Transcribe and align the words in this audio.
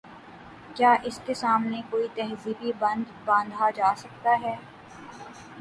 کیا 0.75 0.93
اس 1.03 1.19
کے 1.25 1.33
سامنے 1.33 1.81
کوئی 1.89 2.07
تہذیبی 2.15 2.71
بند 2.79 3.11
باندھا 3.25 3.69
جا 3.75 3.93
سکتا 3.97 4.35
ہے؟ 4.41 4.55